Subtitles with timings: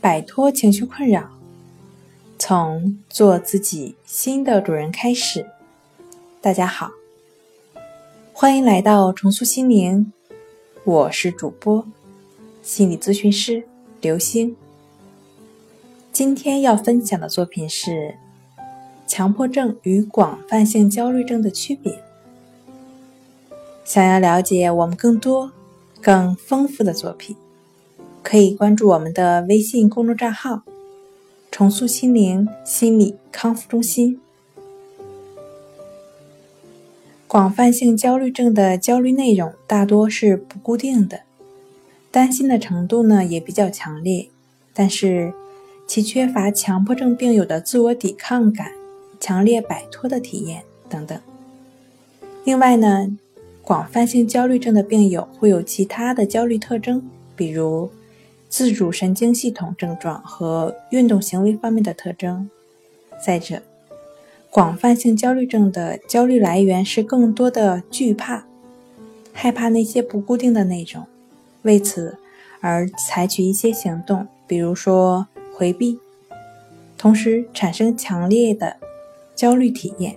[0.00, 1.28] 摆脱情绪困扰，
[2.38, 5.44] 从做自己新的主人开始。
[6.40, 6.90] 大家好，
[8.32, 10.10] 欢迎来到重塑心灵，
[10.84, 11.86] 我是主播
[12.62, 13.62] 心理咨询师
[14.00, 14.56] 刘星。
[16.10, 18.14] 今天要分享的作品是
[19.06, 22.02] 强迫症与广泛性焦虑症的区别。
[23.84, 25.52] 想要了解我们更多、
[26.00, 27.36] 更丰富的作品。
[28.22, 30.62] 可以关注我们的微信公众账号
[31.50, 34.20] “重塑心灵心理康复中心”。
[37.26, 41.22] 广泛性焦虑症的焦虑内容大多是不固定的，
[42.10, 44.28] 担心的程度呢也比较强烈，
[44.74, 45.32] 但是
[45.86, 48.72] 其缺乏强迫症病友的自我抵抗感、
[49.18, 51.18] 强烈摆脱的体验等等。
[52.44, 53.16] 另外呢，
[53.62, 57.90] 广泛性焦虑症的病友会有其他的焦虑特征，比如。
[58.50, 62.50] 自主神经系统症状和运动行为方面的特征。
[63.24, 63.62] 再者，
[64.50, 68.44] 广泛性焦虑症的焦虑来源是更多的惧怕，
[69.32, 71.06] 害怕那些不固定的内容，
[71.62, 72.18] 为此
[72.60, 76.00] 而采取一些行动，比如说回避，
[76.98, 78.76] 同时产生强烈的
[79.36, 80.16] 焦虑体验。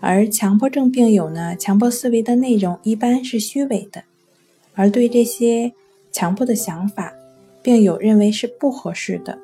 [0.00, 4.02] 而强迫症病友呢，强迫思维的内容一般是虚伪的，
[4.74, 5.72] 而对这些
[6.10, 7.14] 强迫的想法。
[7.62, 9.38] 并有认为是不合适的，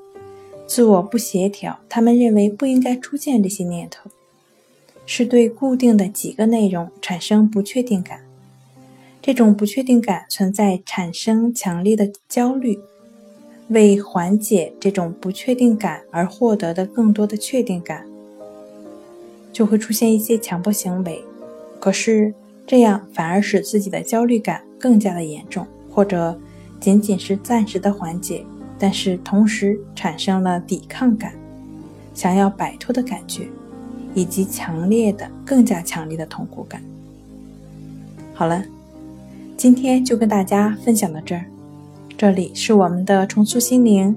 [0.66, 4.10] 自我不协调，他们认为不应该出现这些念头，
[5.06, 8.20] 是对固定的几个内容产生不确定感，
[9.22, 12.80] 这种不确定感存在产生强烈的焦虑，
[13.69, 18.05] 为缓解这种不确定感而获得的更多的确定感，
[19.53, 21.22] 就会出现一些强迫行为，
[21.78, 22.34] 可是
[22.66, 26.37] 这样反而使自己的焦虑感更加的严重，或者。
[26.81, 28.44] 仅仅是暂时的缓解，
[28.78, 31.33] 但是同时产生了抵抗感、
[32.15, 33.49] 想要摆脱的感觉，
[34.15, 36.83] 以及强烈的、更加强烈的痛苦感。
[38.33, 38.65] 好了，
[39.56, 41.44] 今天就跟大家分享到这儿。
[42.16, 44.16] 这里是我们的重塑心灵。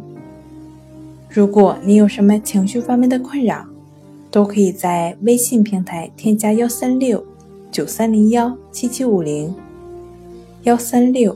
[1.30, 3.66] 如果你有什么情绪方面的困扰，
[4.30, 7.26] 都可以在微信平台添加幺三六
[7.72, 9.54] 九三零幺七七五零
[10.64, 11.36] 幺三六。